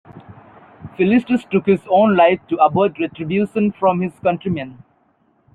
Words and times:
Philistus 0.97 1.45
took 1.51 1.67
his 1.67 1.83
own 1.87 2.15
life 2.15 2.39
to 2.47 2.55
avoid 2.55 2.99
retribution 2.99 3.71
from 3.71 4.01
his 4.01 4.17
countrymen. 4.23 4.81